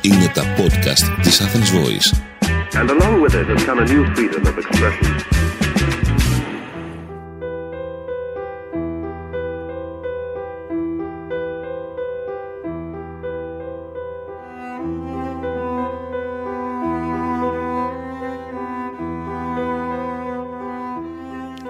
[0.00, 2.12] Είναι τα podcast της Athens Voice.
[2.80, 5.14] And along with it has come a new freedom of expression.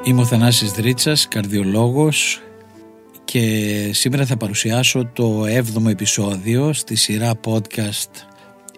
[0.03, 2.43] Είμαι ο Θανάσης Δρίτσας, καρδιολόγος
[3.31, 8.11] και σήμερα θα παρουσιάσω το 7ο επεισόδιο στη σειρά podcast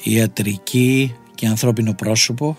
[0.03, 2.57] «Ιατρική και ανθρώπινο πρόσωπο»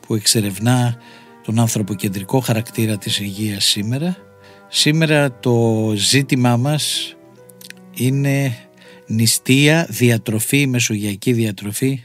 [0.00, 0.96] που εξερευνά
[1.44, 4.16] τον ανθρωποκεντρικό χαρακτήρα της υγείας σήμερα.
[4.68, 7.16] Σήμερα το ζήτημά μας
[7.94, 8.56] είναι
[9.06, 12.02] νηστεία, διατροφή, μεσογειακή διατροφή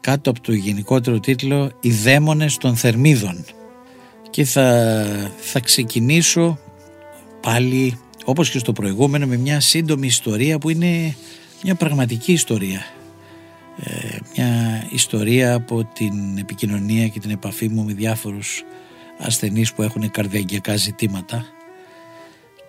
[0.00, 3.44] κάτω από το γενικότερο τίτλο «Οι δαίμονες των θερμίδων»
[4.30, 4.86] και θα,
[5.36, 6.58] θα ξεκινήσω
[7.44, 11.16] πάλι όπως και στο προηγούμενο με μια σύντομη ιστορία που είναι
[11.62, 12.86] μια πραγματική ιστορία.
[13.76, 14.48] Ε, μια
[14.90, 18.62] ιστορία από την επικοινωνία και την επαφή μου με διάφορους
[19.18, 21.46] ασθενείς που έχουν καρδιαγγειακά ζητήματα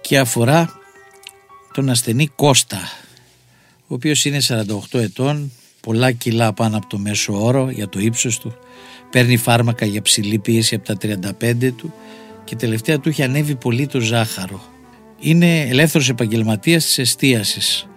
[0.01, 0.79] και αφορά
[1.73, 2.79] τον ασθενή Κώστα
[3.87, 5.51] ο οποίος είναι 48 ετών
[5.81, 8.53] πολλά κιλά πάνω από το μέσο όρο για το ύψος του
[9.09, 10.97] παίρνει φάρμακα για ψηλή πίεση από τα
[11.41, 11.93] 35 του
[12.45, 14.61] και τελευταία του έχει ανέβει πολύ το ζάχαρο.
[15.19, 17.87] Είναι ελεύθερος επαγγελματίας της εστίασης.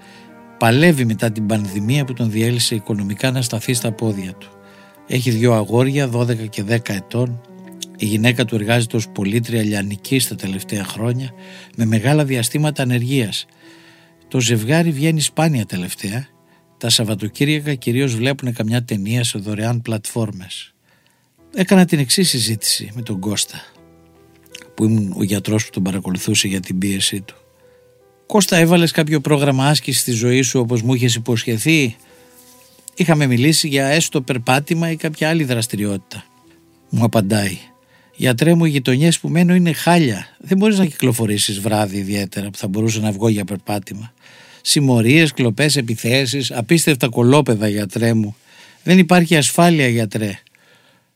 [0.59, 4.49] Παλεύει μετά την πανδημία που τον διέλυσε οικονομικά να σταθεί στα πόδια του.
[5.07, 7.41] Έχει δύο αγόρια, 12 και 10 ετών.
[7.97, 11.31] Η γυναίκα του εργάζεται ως πολίτρια λιανική στα τελευταία χρόνια
[11.77, 13.47] με μεγάλα διαστήματα ανεργίας.
[14.29, 16.27] Το ζευγάρι βγαίνει σπάνια τελευταία.
[16.79, 20.73] Τα Σαββατοκύριακα κυρίως βλέπουν καμιά ταινία σε δωρεάν πλατφόρμες
[21.55, 23.63] έκανα την εξής συζήτηση με τον Κώστα
[24.79, 27.35] που ήμουν ο γιατρός που τον παρακολουθούσε για την πίεσή του.
[28.27, 31.97] Κώστα έβαλες κάποιο πρόγραμμα άσκησης στη ζωή σου όπως μου είχες υποσχεθεί;
[32.95, 36.25] Είχαμε μιλήσει για έστω περπάτημα ή κάποια άλλη δραστηριότητα.
[36.89, 37.59] Μου απαντάει.
[38.15, 40.37] Γιατρέ μου, οι γειτονιές που μένω είναι χάλια.
[40.39, 44.13] Δεν μπορείς να κυκλοφορήσεις βράδυ ιδιαίτερα που θα μπορούσα να βγω για περπάτημα.
[44.63, 48.37] Συμμορίες, κλοπές, επιθέσεις, απίστευτα κολόπεδα, γιατρέ μου.
[48.83, 50.39] Δεν υπάρχει ασφάλεια, γιατρέ.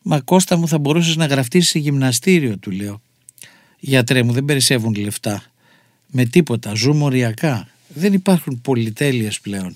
[0.03, 3.01] Μα Κώστα μου θα μπορούσες να γραφτείς σε γυμναστήριο του λέω.
[3.85, 5.43] Γιατρέ μου δεν περισσεύουν λεφτά.
[6.07, 7.69] Με τίποτα, ζούμε οριακά.
[7.89, 9.75] Δεν υπάρχουν πολυτέλειες πλέον.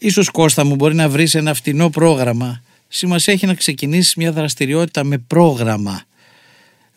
[0.00, 2.62] Ίσως Κώστα μου μπορεί να βρεις ένα φτηνό πρόγραμμα.
[2.88, 6.02] Σημασία έχει να ξεκινήσεις μια δραστηριότητα με πρόγραμμα.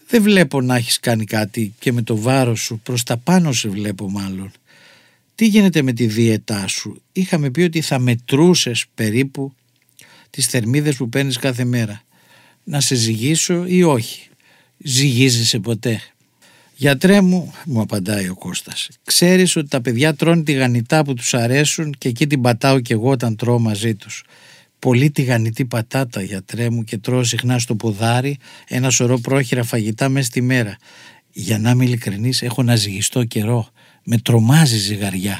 [0.07, 3.69] Δεν βλέπω να έχεις κάνει κάτι και με το βάρος σου προς τα πάνω σε
[3.69, 4.51] βλέπω μάλλον.
[5.35, 9.53] Τι γίνεται με τη δίαιτά σου; Είχαμε πει ότι θα μετρούσες περίπου
[10.29, 12.01] τις θερμίδες που παίρνεις κάθε μέρα
[12.63, 14.29] να σε ζυγίσω ή όχι;
[14.77, 16.01] Ζυγίζεσαι ποτέ;
[16.81, 21.33] Γιατρέ μου, μου απαντάει ο Κώστας, ξέρεις ότι τα παιδιά τρώνε τη γανιτά που τους
[21.33, 24.23] αρέσουν και εκεί την πατάω κι εγώ όταν τρώω μαζί τους.
[24.79, 28.37] Πολύ τηγανιτή πατάτα γιατρέ μου και τρώω συχνά στο ποδάρι
[28.67, 30.77] ένα σωρό πρόχειρα φαγητά μέσα στη μέρα.
[31.31, 33.67] Για να είμαι ειλικρινής έχω να ζυγιστώ καιρό.
[34.03, 35.39] Με τρομάζει ζυγαριά.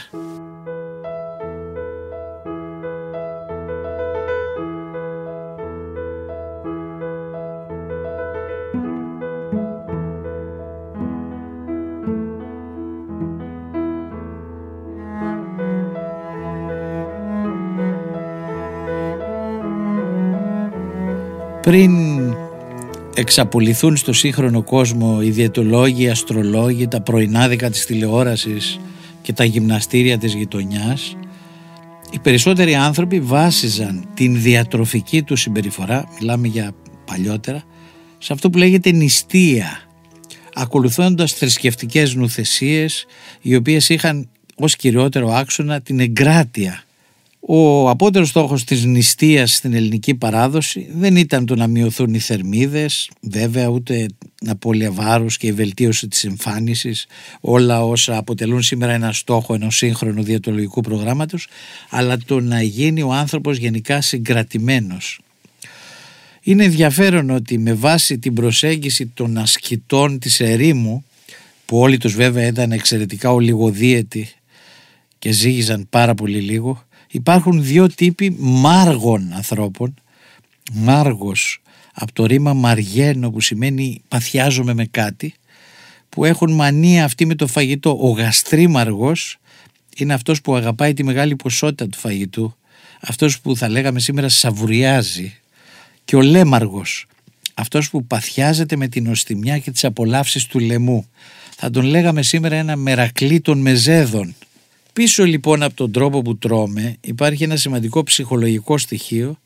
[21.72, 22.20] Πριν
[23.16, 28.80] εξαπολυθούν στο σύγχρονο κόσμο οι διαιτολόγοι, οι αστρολόγοι, τα πρωινάδικα της τηλεόρασης
[29.22, 31.18] και τα γυμναστήρια της γειτονιάς,
[32.12, 36.72] οι περισσότεροι άνθρωποι βάσιζαν την διατροφική τους συμπεριφορά, μιλάμε για
[37.06, 37.64] παλιότερα,
[38.18, 39.82] σε αυτό που λέγεται νηστεία,
[40.54, 43.06] ακολουθώντας θρησκευτικές νουθεσίες
[43.42, 46.84] οι οποίες είχαν ως κυριότερο άξονα την εγκράτεια
[47.44, 53.10] ο απότερος στόχος της νηστείας στην ελληνική παράδοση δεν ήταν το να μειωθούν οι θερμίδες,
[53.22, 54.06] βέβαια ούτε
[54.48, 57.08] απώλεια βάρους και η βελτίωση της εμφάνισης,
[57.42, 61.48] όλα όσα αποτελούν σήμερα ένα στόχο ενός σύγχρονου διατολογικού προγράμματος,
[61.90, 65.20] αλλά το να γίνει ο άνθρωπος γενικά συγκρατημένος.
[66.42, 71.04] Είναι ενδιαφέρον ότι με βάση την προσέγγιση των ασκητών της ερήμου,
[71.66, 74.30] που όλοι τους βέβαια ήταν εξαιρετικά ολιγοδίαιτοι
[75.20, 79.94] και ζήγιζαν πάρα πολύ λίγο, υπάρχουν δύο τύποι μάργων ανθρώπων.
[80.72, 81.62] Μάργος
[81.94, 85.34] από το ρήμα μαργένο που σημαίνει παθιάζομαι με κάτι
[86.10, 87.98] που έχουν μανία αυτή με το φαγητό.
[88.02, 89.38] Ο γαστρίμαργος
[89.98, 92.56] είναι αυτός που αγαπάει τη μεγάλη ποσότητα του φαγητού.
[93.02, 95.36] Αυτός που θα λέγαμε σήμερα σαβουριάζει.
[96.06, 97.06] Και ο λέμαργος
[97.54, 101.06] αυτός που παθιάζεται με την οστιμιά και τις απολαύσεις του λαιμού.
[101.56, 104.36] Θα τον λέγαμε σήμερα ένα μερακλή των μεζέδων.
[104.94, 109.40] Πίσω λοιπόν από τον τρόπο που τρώμε υπάρχει ένα σημαντικό ψυχολογικό στοιχείο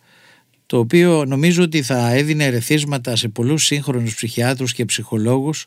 [0.66, 5.66] το οποίο νομίζω ότι θα έδινε ερεθίσματα σε πολλούς σύγχρονους ψυχιάτρους και ψυχολόγους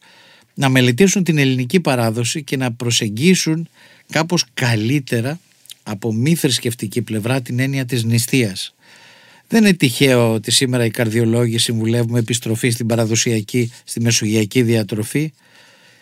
[0.54, 3.68] να μελετήσουν την ελληνική παράδοση και να προσεγγίσουν
[4.10, 5.40] κάπως καλύτερα
[5.82, 8.74] από μη θρησκευτική πλευρά την έννοια της νηστείας.
[9.48, 15.32] Δεν είναι τυχαίο ότι σήμερα οι καρδιολόγοι συμβουλεύουμε επιστροφή στην παραδοσιακή, στη μεσογειακή διατροφή.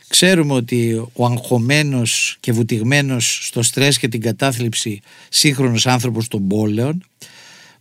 [0.08, 7.04] Ξέρουμε ότι ο αγχωμένος και βουτυγμένος στο στρες και την κατάθλιψη σύγχρονος άνθρωπος των πόλεων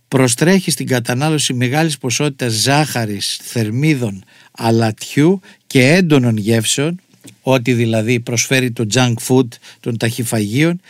[0.08, 7.00] προστρέχει στην κατανάλωση μεγάλης ποσότητας ζάχαρης, θερμίδων, αλατιού και έντονων γεύσεων,
[7.42, 9.48] ό,τι δηλαδή προσφέρει το junk food
[9.80, 10.80] των ταχυφαγίων,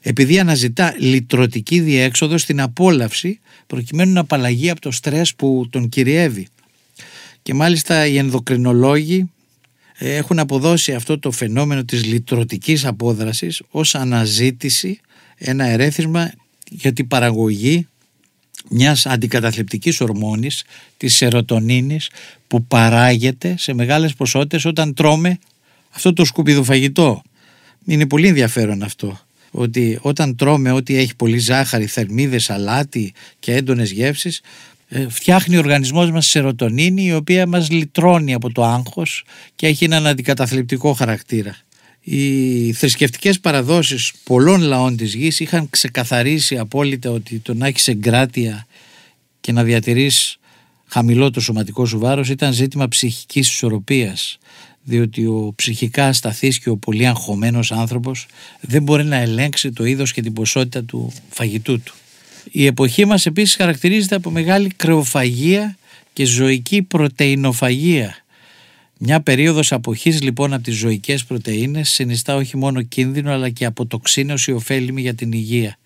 [0.00, 6.46] επειδή αναζητά λυτρωτική διέξοδο στην απόλαυση προκειμένου να απαλλαγεί από το στρες που τον κυριεύει.
[7.42, 9.26] Και μάλιστα οι ενδοκρινολόγοι ε,
[9.98, 15.00] έχουν αποδώσει αυτό το φαινόμενο της λυτρωτικής απόδρασης ως αναζήτηση,
[15.36, 16.32] ένα ερέθισμα
[16.70, 17.86] για την παραγωγή
[18.68, 20.64] μιας αντικαταθλιπτικής ορμόνης,
[20.96, 22.10] της σερωτονίνης
[22.46, 25.38] που παράγεται σε μεγάλες ποσότητες όταν τρώμε
[25.90, 27.22] αυτό το σκουπιδοφαγητό.
[27.84, 29.18] Είναι πολύ ενδιαφέρον αυτό
[29.50, 34.42] ότι όταν τρώμε ό,τι έχει πολύ ζάχαρη, θερμίδες, αλάτι και έντονες γεύσεις ε,
[35.08, 40.06] φτιάχνει ο οργανισμός μας σερωτονίνη η οποία μας λυτρώνει από το άγχος και έχει έναν
[40.06, 41.56] αντικαταθλιπτικό χαρακτήρα.
[42.00, 48.66] Οι θρησκευτικές παραδόσεις πολλών λαών της γης είχαν ξεκαθαρίσει απόλυτα ότι το να έχεις εγκράτεια
[49.40, 50.38] και να διατηρείς
[50.86, 54.38] χαμηλό το σωματικό σου βάρος ήταν ζήτημα ψυχικής ισορροπίας
[54.84, 58.26] διότι ο ψυχικά ασταθής και ο πολύ αγχωμένος άνθρωπος
[58.60, 61.94] δεν μπορεί να ελέγξει το είδος και την ποσότητα του φαγητού του.
[62.50, 65.76] Η εποχή μας επίσης χαρακτηρίζεται από μεγάλη κρεοφαγία
[66.12, 68.16] και ζωική πρωτεϊνοφαγία.
[68.98, 74.52] Μια περίοδος αποχής λοιπόν από τις ζωικές πρωτεΐνες συνιστά όχι μόνο κίνδυνο αλλά και αποτοξίνωση
[74.52, 75.78] ωφέλιμη για την υγεία.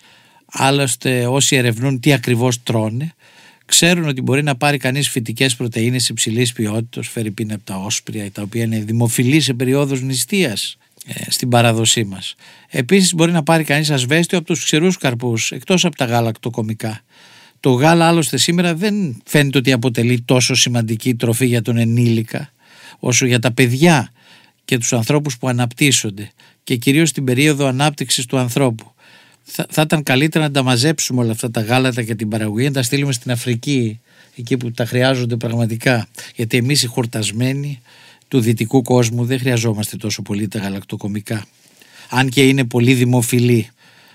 [0.47, 3.13] Άλλωστε όσοι ερευνούν τι ακριβώς τρώνε
[3.69, 8.31] ξέρουν ότι μπορεί να πάρει κανείς φυτικές πρωτενε υψηλής ποιότητας, φέρει πίνα από τα όσπρια,
[8.31, 10.78] τα οποία είναι δημοφιλή σε περιόδους νηστείας ε,
[11.29, 12.35] στην παράδοσή μας.
[12.69, 17.01] Επίσης, μπορεί να πάρει κανείς ασβέστιο από τους ξηρούς καρπούς, εκτός από τα γάλακτοκομικά.
[17.61, 22.53] Το γάλα άλλωστε σήμερα δεν φαίνεται ότι αποτελεί τόσο σημαντική τροφή για τον ενήλικα
[22.99, 24.13] όσο για τα παιδιά
[24.65, 26.31] και τους ανθρώπους που αναπτύσσονται
[26.65, 28.93] και κυρίως στην περίοδο ανάπτυξης του ανθρώπου
[29.51, 32.73] θα, θα ήταν καλύτερα να τα μαζέψουμε όλα αυτά τα γάλατα και την παραγωγή, να
[32.73, 34.01] τα στείλουμε στην Αφρική,
[34.37, 36.09] εκεί που τα χρειάζονται πραγματικά.
[36.35, 37.81] Γιατί εμείς οι χορτασμένοι
[38.29, 41.47] του δυτικού κόσμου δεν χρειαζόμαστε τόσο πολύ τα γαλακτοκομικά.
[42.11, 43.69] Αν και είναι πολύ δημοφιλή.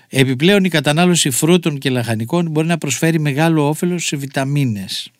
[0.08, 5.10] Επιπλέον η κατανάλωση φρούτων και λαχανικών μπορεί να προσφέρει μεγάλο όφελος σε βιταμίνες.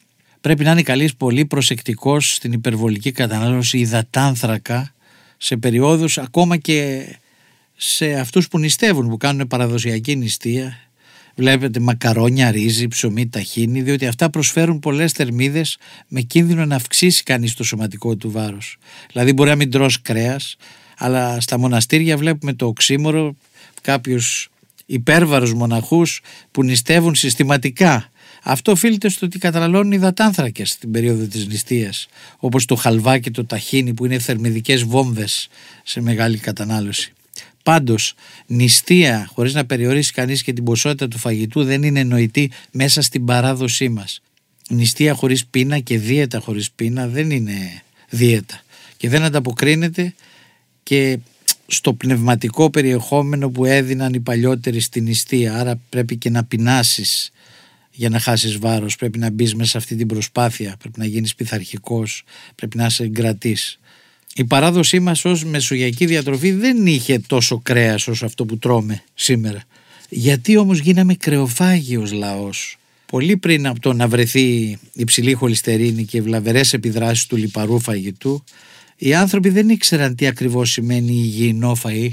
[0.41, 4.94] Πρέπει να είναι καλής πολύ προσεκτικός στην υπερβολική κατανάλωση υδατάνθρακα
[5.37, 7.06] σε περιόδους ακόμα και
[7.76, 10.79] σε αυτούς που νηστεύουν, που κάνουν παραδοσιακή νηστεία.
[11.35, 15.79] Βλέπετε μακαρόνια, ρύζι, ψωμί, ταχίνι, διότι αυτά προσφέρουν πολλές θερμίδες
[16.09, 18.79] με κίνδυνο να αυξήσει κανείς το σωματικό του βάρος.
[19.13, 20.57] Δηλαδή μπορεί να μην τρως κρέας,
[20.99, 23.37] αλλά στα μοναστήρια βλέπουμε το οξύμορο
[23.81, 24.49] κάποιους
[24.87, 26.21] υπέρβαρους μοναχούς
[26.51, 28.09] που νηστεύουν συστηματικά.
[28.43, 32.09] Αυτό οφείλεται στο ότι καταναλώνουν υδατάνθρακες στην περίοδο της νηστείας,
[32.39, 35.49] όπως το χαλβά και το ταχίνι που είναι θερμιδικές βόμβες
[35.83, 37.13] σε μεγάλη κατανάλωση.
[37.65, 38.15] Πάντως,
[38.47, 43.25] νηστεία χωρίς να περιορίσει κανείς και την ποσότητα του φαγητού δεν είναι νοητή μέσα στην
[43.25, 44.23] παράδοσή μας.
[44.69, 48.63] Νηστεία χωρίς πείνα και δίαιτα χωρίς πείνα δεν είναι δίαιτα
[48.97, 50.15] και δεν ανταποκρίνεται
[50.83, 51.19] και
[51.67, 55.55] στο πνευματικό περιεχόμενο που έδιναν οι παλιότεροι στην νηστεία.
[55.55, 57.31] Άρα πρέπει και να πεινάσεις
[57.91, 61.35] για να χάσεις βάρος, πρέπει να μπεις μέσα σε αυτή την προσπάθεια, πρέπει να γίνεις
[61.35, 63.79] πειθαρχικός, πρέπει να είσαι εγκρατής.
[64.36, 69.62] Η παράδοσή μας ως μεσογειακή διατροφή δεν είχε τόσο κρέας όσο αυτό που τρώμε σήμερα.
[70.08, 72.79] Γιατί όμως γίναμε κρεοφάγιος λαός.
[73.06, 78.44] Πολύ πριν από το να βρεθεί υψηλή χολυστερίνη και βλαβερές επιδράσεις του λιπαρού φαγητού,
[78.96, 82.08] οι άνθρωποι δεν ήξεραν τι ακριβώς σημαίνει υγιεινό φαΐ,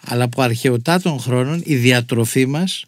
[0.00, 2.84] αλλά από αρχαιοτά χρόνων η διατροφή μας,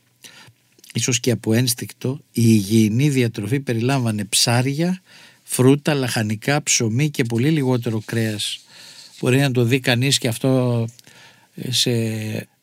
[0.95, 5.03] ίσως και από ένστικτο, η υγιεινή διατροφή περιλάμβανε ψάρια,
[5.49, 8.61] φρούτα, λαχανικά, ψωμί και πολύ λιγότερο κρέας
[9.21, 10.85] Μπορεί να το δει κανείς και αυτό
[11.55, 11.91] ε, σε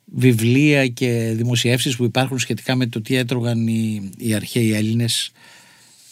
[0.06, 5.32] βιβλία και δημοσιεύσεις που υπάρχουν σχετικά με το τι έτρωγαν οι, οι αρχαίοι Έλληνες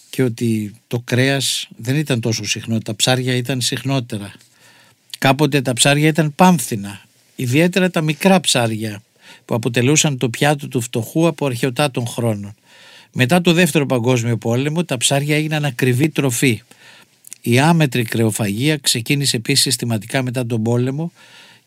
[0.09, 4.31] και ότι το κρέας δεν ήταν τόσο συχνό, τα ψάρια ήταν συχνότερα.
[5.17, 7.01] Κάποτε τα ψάρια ήταν πάμφθηνα,
[7.35, 9.01] ιδιαίτερα τα μικρά ψάρια
[9.45, 12.55] που αποτελούσαν το πιάτο του φτωχού από αρχαιοτά των χρόνων.
[13.13, 16.61] Μετά το δεύτερο παγκόσμιο πόλεμο τα ψάρια έγιναν ακριβή τροφή
[17.41, 21.11] η άμετρη κρεοφαγία ξεκίνησε επίσης συστηματικά μετά τον πόλεμο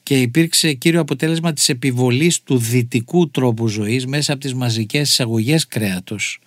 [0.02, 5.66] και υπήρξε κύριο αποτέλεσμα της επιβολής του δυτικού τρόπου ζωής μέσα από τις μαζικές εισαγωγές
[5.66, 6.40] κρέατος.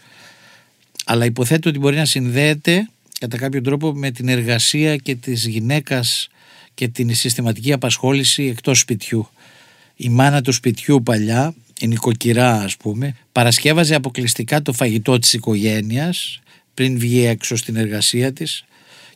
[1.06, 2.90] Αλλά υποθέτω ότι μπορεί να συνδέεται
[3.20, 6.30] κατά κάποιο τρόπο με την εργασία και της γυναίκας
[6.74, 9.30] και την συστηματική απασχόληση εκτός σπιτιού.
[9.96, 16.40] Η μάνα του σπιτιού παλιά, η νοικοκυρά ας πούμε, παρασκεύαζε αποκλειστικά το φαγητό της οικογένειας
[16.74, 18.66] πριν βγει έξω στην εργασία της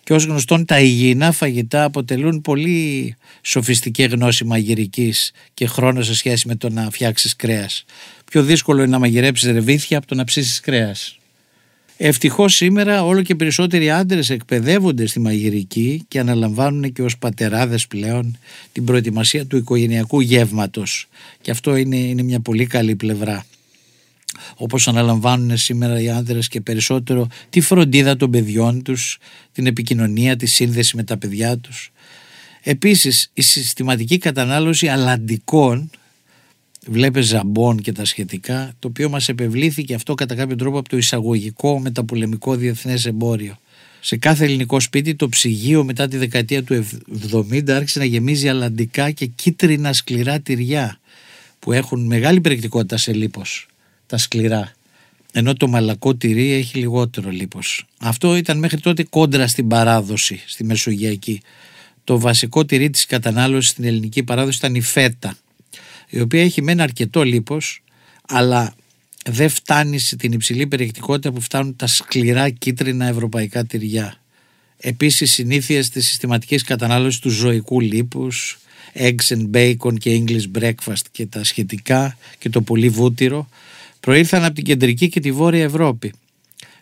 [0.03, 6.47] και ως γνωστόν τα υγιεινά φαγητά αποτελούν πολύ σοφιστική γνώση μαγειρικής και χρόνος σε σχέση
[6.47, 7.85] με το να φτιάξεις κρέας.
[8.31, 11.17] Πιο δύσκολο είναι να μαγειρέψεις ρεβίθια από το να ψήσεις κρέας.
[12.03, 18.37] Ευτυχώς σήμερα όλο και περισσότεροι άντρες εκπαιδεύονται στη μαγειρική και αναλαμβάνουν και ως πατεράδες πλέον
[18.71, 21.07] την προετοιμασία του οικογενειακού γεύματος
[21.41, 23.45] και αυτό είναι, είναι μια πολύ καλή πλευρά
[24.55, 29.17] όπως αναλαμβάνουν σήμερα οι άντρες και περισσότερο τη φροντίδα των παιδιών τους,
[29.51, 31.91] την επικοινωνία, τη σύνδεση με τα παιδιά τους.
[32.63, 35.89] Επίσης η συστηματική κατανάλωση αλλαντικών
[36.87, 40.97] βλέπε ζαμπών και τα σχετικά, το οποίο μας επευλήθηκε αυτό κατά κάποιο τρόπο από το
[40.97, 43.57] εισαγωγικό μεταπολεμικό διεθνές εμπόριο.
[43.99, 46.87] Σε κάθε ελληνικό σπίτι το ψυγείο μετά τη δεκαετία του
[47.31, 50.99] 70 άρχισε να γεμίζει αλλαντικά και κίτρινα σκληρά τυριά
[51.59, 53.67] που έχουν μεγάλη περιεκτικότητα σε λίπος,
[54.07, 54.71] τα σκληρά.
[55.33, 57.85] Ενώ το μαλακό τυρί έχει λιγότερο λίπος.
[57.97, 61.41] Αυτό ήταν μέχρι τότε κόντρα στην παράδοση, στη Μεσογειακή.
[62.03, 65.37] Το βασικό τυρί της κατανάλωσης στην ελληνική παράδοση ήταν η φέτα
[66.11, 67.83] η οποία έχει μεν αρκετό λίπος
[68.27, 68.75] αλλά
[69.25, 74.15] δεν φτάνει στην υψηλή περιεκτικότητα που φτάνουν τα σκληρά κίτρινα ευρωπαϊκά τυριά.
[74.77, 78.59] Επίσης συνήθειες της συστηματικής κατανάλωσης του ζωικού λίπους,
[78.93, 83.49] eggs and bacon και English breakfast και τα σχετικά και το πολύ βούτυρο
[83.99, 86.13] προήλθαν από την κεντρική και τη βόρεια Ευρώπη.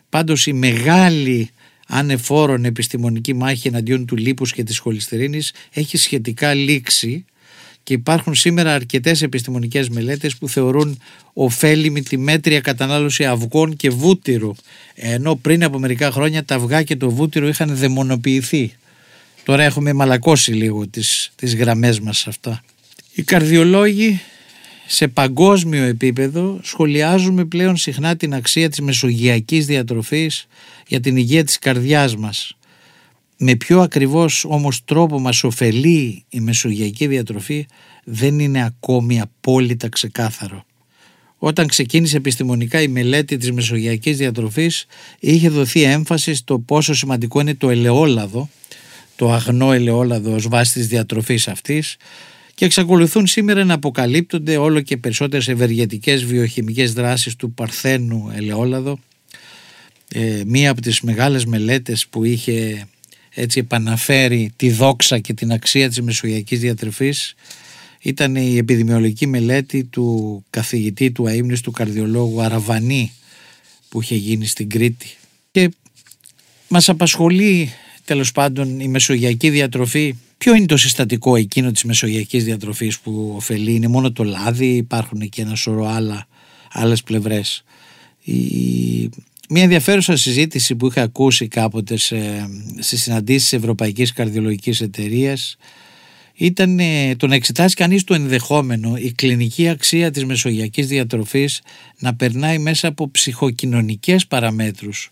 [0.08, 1.50] Πάντως η μεγάλη
[1.86, 7.24] ανεφόρον επιστημονική μάχη εναντίον του λίπους και της χολυστερίνης έχει σχετικά λήξει
[7.90, 10.98] και υπάρχουν σήμερα αρκετές επιστημονικές μελέτες που θεωρούν
[11.32, 14.52] ωφέλιμη τη μέτρια κατανάλωση αυγών και βούτυρου
[14.94, 18.72] ενώ πριν από μερικά χρόνια τα αυγά και το βούτυρο είχαν δαιμονοποιηθεί.
[19.44, 22.62] Τώρα έχουμε μαλακώσει λίγο τις, τις γραμμές μας αυτά.
[23.14, 24.20] Οι καρδιολόγοι
[24.86, 30.46] σε παγκόσμιο επίπεδο σχολιάζουμε πλέον συχνά την αξία της μεσογειακής διατροφής
[30.86, 32.56] για την υγεία της καρδιάς μας
[33.42, 37.66] με πιο ακριβώς όμως τρόπο μας ωφελεί η μεσογειακή διατροφή
[38.04, 40.64] δεν είναι ακόμη απόλυτα ξεκάθαρο.
[41.38, 44.86] Όταν ξεκίνησε επιστημονικά η μελέτη της μεσογειακής διατροφής
[45.18, 48.48] είχε δοθεί έμφαση στο πόσο σημαντικό είναι το ελαιόλαδο,
[49.16, 51.96] το αγνό ελαιόλαδο ως βάση της διατροφής αυτής
[52.54, 58.98] και εξακολουθούν σήμερα να αποκαλύπτονται όλο και περισσότερες ευεργετικές βιοχημικές δράσεις του παρθένου ελαιόλαδο.
[60.08, 62.86] Ε, μία από τις μεγάλες μελέτες που είχε
[63.34, 67.34] έτσι επαναφέρει τη δόξα και την αξία της μεσογειακής διατροφής
[68.00, 73.12] ήταν η επιδημιολογική μελέτη του καθηγητή του αείμνης του καρδιολόγου Αραβανή
[73.88, 75.16] που είχε γίνει στην Κρήτη
[75.50, 75.70] και
[76.68, 77.72] μας απασχολεί
[78.04, 83.74] τέλος πάντων η μεσογειακή διατροφή Ποιο είναι το συστατικό εκείνο της μεσογειακής διατροφής που ωφελεί,
[83.74, 86.26] είναι μόνο το λάδι, υπάρχουν και ένα σωρό άλλα,
[86.72, 87.64] άλλες πλευρές.
[88.22, 89.10] Η
[89.52, 95.56] μια ενδιαφέρουσα συζήτηση που είχα ακούσει κάποτε σε, σε συναντήσεις Ευρωπαϊκής Καρδιολογικής Εταιρείας
[96.34, 101.62] ήταν ε, το να εξετάσει κανείς το ενδεχόμενο η κλινική αξία της μεσογειακής διατροφής
[101.98, 105.10] να περνάει μέσα από ψυχοκοινωνικές παραμέτρους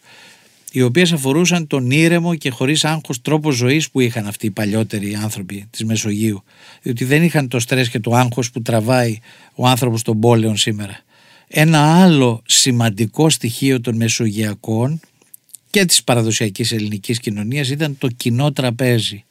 [0.72, 5.14] οι οποίες αφορούσαν τον ήρεμο και χωρίς άγχος τρόπο ζωής που είχαν αυτοί οι παλιότεροι
[5.14, 6.42] άνθρωποι της Μεσογείου
[6.82, 9.18] διότι δεν είχαν το στρες και το άγχος που τραβάει
[9.54, 11.06] ο άνθρωπος των πόλεων σήμερα.
[11.48, 15.00] Ένα άλλο σημαντικό στοιχείο των Μεσογειακών
[15.70, 19.24] και της παραδοσιακής ελληνικής κοινωνίας ήταν το κοινό τραπέζι.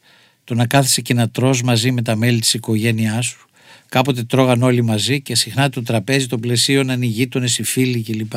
[0.43, 3.47] Το να κάθεσαι και να τρως μαζί με τα μέλη της οικογένειάς σου.
[3.89, 8.33] Κάποτε τρώγαν όλοι μαζί και συχνά το τραπέζι το πλαισίωναν οι γείτονες, οι φίλοι κλπ.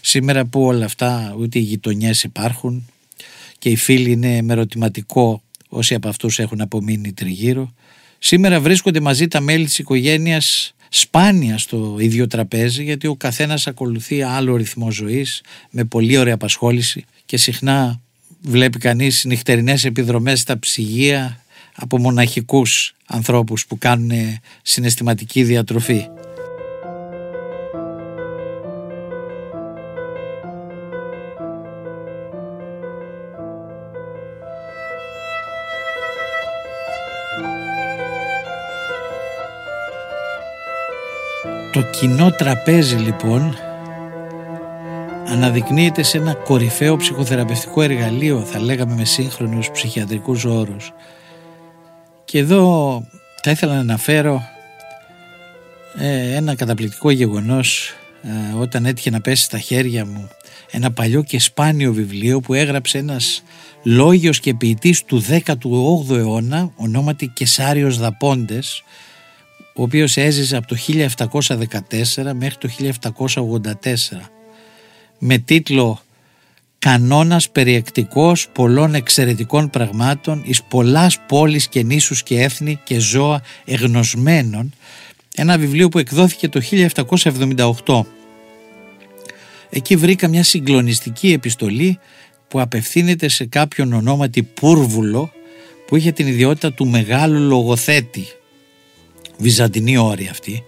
[0.00, 2.88] Σήμερα που όλα αυτά ούτε οι γειτονιές υπάρχουν
[3.58, 7.74] και οι φίλοι είναι με ερωτηματικό όσοι από αυτούς έχουν απομείνει τριγύρω.
[8.18, 14.22] Σήμερα βρίσκονται μαζί τα μέλη της οικογένειας σπάνια στο ίδιο τραπέζι γιατί ο καθένας ακολουθεί
[14.22, 18.00] άλλο ρυθμό ζωής με πολύ ωραία απασχόληση και συχνά
[18.42, 24.10] βλέπει κανείς νυχτερινές επιδρομές στα ψυγεία από μοναχικούς ανθρώπους που κάνουν
[24.62, 26.06] συναισθηματική διατροφή.
[41.74, 43.56] Το κοινό τραπέζι λοιπόν
[45.26, 50.92] αναδεικνύεται σε ένα κορυφαίο ψυχοθεραπευτικό εργαλείο θα λέγαμε με σύγχρονους ψυχιατρικούς όρους.
[52.24, 53.02] Και εδώ
[53.42, 54.42] θα ήθελα να αναφέρω
[55.98, 60.28] ε, ένα καταπληκτικό γεγονός ε, όταν έτυχε να πέσει στα χέρια μου
[60.70, 63.42] ένα παλιό και σπάνιο βιβλίο που έγραψε ένας
[63.82, 68.82] λόγιος και ποιητής του 18ου αιώνα ονόματι Κεσάριος Δαπόντες
[69.76, 72.68] ο οποίος έζησε από το 1714 μέχρι το
[73.32, 74.30] 1784
[75.18, 76.00] με τίτλο
[76.78, 84.72] «Κανόνας περιεκτικός πολλών εξαιρετικών πραγμάτων εις πολλάς πόλεις και νήσους και έθνη και ζώα εγνωσμένων»
[85.34, 86.60] ένα βιβλίο που εκδόθηκε το
[87.84, 88.00] 1778.
[89.70, 91.98] Εκεί βρήκα μια συγκλονιστική επιστολή
[92.48, 95.32] που απευθύνεται σε κάποιον ονόματι Πούρβουλο
[95.86, 98.26] που είχε την ιδιότητα του μεγάλου λογοθέτη.
[99.38, 100.64] Βυζαντινή όρη αυτή.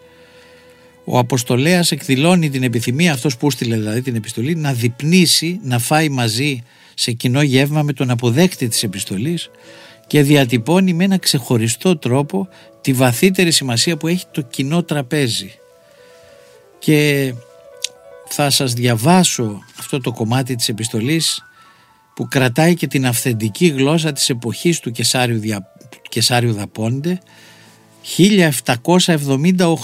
[1.04, 6.08] Ο Αποστολέας εκδηλώνει την επιθυμία, αυτός που στείλε δηλαδή την επιστολή, να διπνήσει, να φάει
[6.08, 6.62] μαζί
[6.94, 9.50] σε κοινό γεύμα με τον αποδέκτη της επιστολής
[10.06, 12.48] και διατυπώνει με ένα ξεχωριστό τρόπο
[12.80, 15.52] τη βαθύτερη σημασία που έχει το κοινό τραπέζι.
[16.78, 17.32] Και
[18.28, 21.44] θα σας διαβάσω αυτό το κομμάτι της επιστολής
[22.14, 25.72] που κρατάει και την αυθεντική γλώσσα της εποχής του Κεσάριου, Δια...
[26.08, 27.18] Κεσάριου Δαπόντε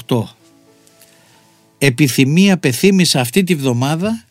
[0.09, 0.23] 1778
[1.79, 4.25] επιθυμία πεθύμησα αυτή τη βδομάδα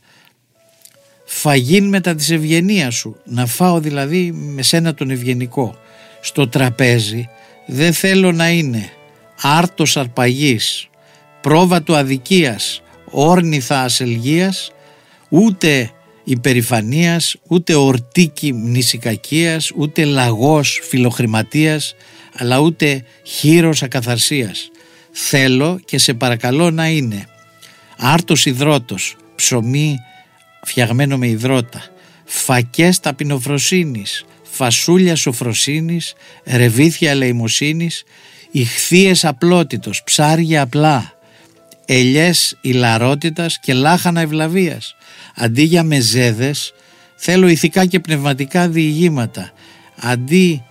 [1.26, 3.16] φαγήν μετά της ευγενία σου.
[3.26, 5.76] Να φάω δηλαδή με σένα τον ευγενικό.
[6.22, 7.30] Στο τραπέζι
[7.66, 8.90] δεν θέλω να είναι
[9.42, 10.90] άρτος αρπαγής
[11.42, 12.82] πρόβατο αδικίας
[13.12, 14.72] όρνηθα ασελγίας
[15.30, 15.92] ούτε
[16.24, 21.96] υπερηφανίας, ούτε ορτίκη μνησικακίας, ούτε λαγός φιλοχρηματίας,
[22.36, 24.70] αλλά ούτε χείρος ακαθαρσίας.
[25.12, 27.26] Θέλω και σε παρακαλώ να είναι
[27.98, 29.98] άρτος υδρότος, ψωμί
[30.64, 31.84] φτιαγμένο με υδρότα,
[32.26, 36.14] φακές ταπεινοφροσύνης, φασούλια σοφροσύνης,
[36.46, 38.04] ρεβίθια ελεημοσύνης,
[38.52, 41.14] ηχθείες απλότητος, ψάρια απλά,
[41.86, 44.96] ελιές ηλαρότητας και λάχανα ευλαβίας.
[45.36, 46.74] Αντί για μεζέδες
[47.16, 49.52] θέλω ηθικά και πνευματικά διηγήματα.
[49.96, 50.64] Αντί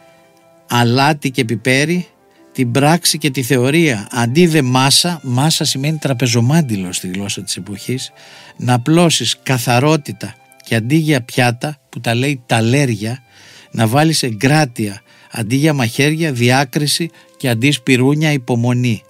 [0.71, 2.07] αλάτι και πιπέρι
[2.53, 4.09] την πράξη και τη θεωρία.
[4.11, 8.13] Αντί δε μάσα, μάσα σημαίνει τραπεζομάντιλο στη γλώσσα της εποχής,
[8.57, 13.23] να απλώσεις καθαρότητα και αντί για πιάτα που τα λέει ταλέρια,
[13.71, 19.03] να βάλεις εγκράτεια, αντί για μαχαίρια διάκριση και αντί σπυρούνια υπομονή.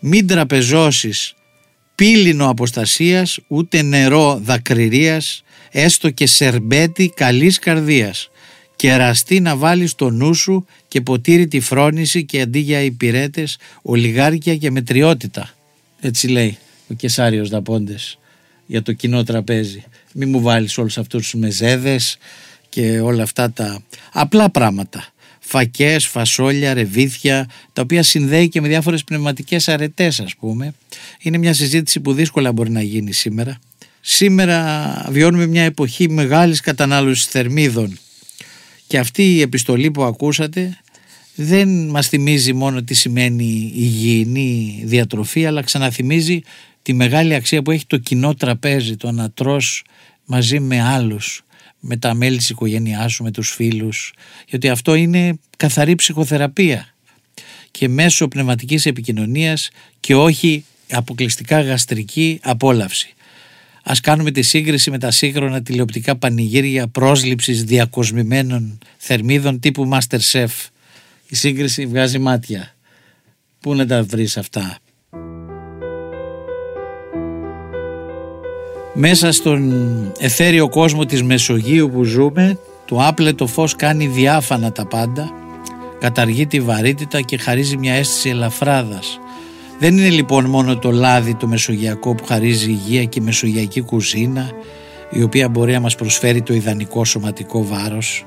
[0.00, 1.34] Μην τραπεζώσεις
[1.94, 8.30] πύλινο αποστασίας ούτε νερό δακρυρίας έστω και σερμπέτι καλής καρδίας
[8.82, 14.56] κεραστή να βάλεις το νου σου και ποτήρι τη φρόνηση και αντί για υπηρέτες ολιγάρκια
[14.56, 15.54] και μετριότητα
[16.00, 16.58] έτσι λέει
[16.90, 18.18] ο Κεσάριος Δαπόντες
[18.66, 22.18] για το κοινό τραπέζι μη μου βάλεις όλους αυτούς τους μεζέδες
[22.68, 29.04] και όλα αυτά τα απλά πράγματα φακές, φασόλια, ρεβίθια, τα οποία συνδέει και με διάφορες
[29.04, 30.74] πνευματικές αρετές ας πούμε.
[31.20, 33.58] Είναι μια συζήτηση που δύσκολα μπορεί να γίνει σήμερα.
[34.00, 37.98] Σήμερα βιώνουμε μια εποχή μεγάλης κατανάλωσης θερμίδων
[38.92, 40.78] και αυτή η επιστολή που ακούσατε
[41.34, 46.40] δεν μας θυμίζει μόνο τι σημαίνει υγιεινή διατροφή αλλά ξαναθυμίζει
[46.82, 49.84] τη μεγάλη αξία που έχει το κοινό τραπέζι, το να τρως
[50.24, 51.44] μαζί με άλλους
[51.80, 54.14] με τα μέλη της οικογένειάς σου, με τους φίλους
[54.48, 56.94] γιατί αυτό είναι καθαρή ψυχοθεραπεία
[57.70, 63.14] και μέσω πνευματικής επικοινωνίας και όχι αποκλειστικά γαστρική απόλαυση.
[63.82, 70.48] Ας κάνουμε τη σύγκριση με τα σύγχρονα τηλεοπτικά πανηγύρια πρόσληψης διακοσμημένων θερμίδων τύπου Masterchef.
[71.26, 72.74] Η σύγκριση βγάζει μάτια.
[73.60, 74.78] Πού να τα βρεις αυτά;
[78.94, 85.32] Μέσα στον εθέριο κόσμο της Μεσογείου που ζούμε το άπλετο φως κάνει διάφανα τα πάντα
[86.02, 89.20] καταργεί τη βαρύτητα και χαρίζει μια αίσθηση ελαφράδας.
[89.82, 94.50] Δεν είναι λοιπόν μόνο το λάδι το μεσογειακό που χαρίζει υγεία και η μεσογειακή κουζίνα
[95.10, 98.26] η οποία μπορεί να μας προσφέρει το ιδανικό σωματικό βάρος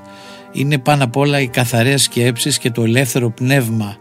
[0.52, 3.98] είναι πάνω απ' όλα οι καθαρές σκέψεις και το ελεύθερο πνεύμα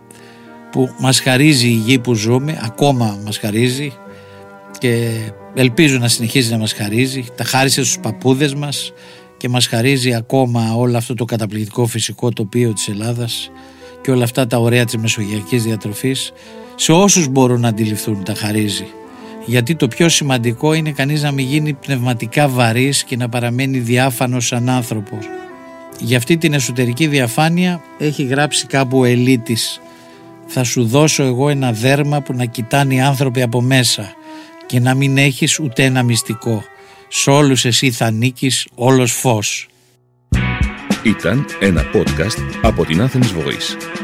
[0.71, 3.93] που μας χαρίζει η γη που ζούμε, ακόμα μας χαρίζει
[4.79, 5.11] και
[5.55, 7.25] ελπίζω να συνεχίζει να μας χαρίζει.
[7.37, 8.93] Τα χάρισε στους παππούδες μας
[9.37, 13.51] και μας χαρίζει ακόμα όλο αυτό το καταπληκτικό φυσικό τοπίο της Ελλάδας
[14.03, 16.33] και όλα αυτά τα ωραία της μεσογειακής διατροφής
[16.75, 18.87] σε όσους μπορούν να αντιληφθούν τα χαρίζει.
[19.47, 24.47] Γιατί το πιο σημαντικό είναι κανείς να μην γίνει πνευματικά βαρύς και να παραμένει διάφανος
[24.47, 25.27] σαν άνθρωπος.
[26.01, 29.81] Για αυτή την εσωτερική διαφάνεια έχει γράψει κάπου ο Ελίτης
[30.47, 34.13] «Θα σου δώσω εγώ ένα δέρμα που να κοιτάνε οι άνθρωποι από μέσα
[34.67, 36.63] και να μην έχεις ούτε ένα μυστικό.
[37.09, 39.69] Σ' όλους εσύ θα νίκεις όλος φως».
[41.03, 44.04] Ήταν ένα podcast από την Athens Voice.